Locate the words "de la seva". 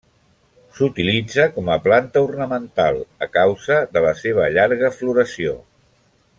3.99-4.49